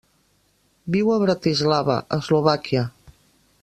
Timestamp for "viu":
0.95-1.13